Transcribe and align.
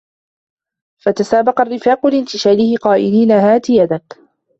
فتسابق 1.03 1.61
الرفاق 1.61 2.07
لانتشاله 2.07 2.75
قائلين 2.77 3.31
هات 3.31 3.69
يدك 3.69 4.19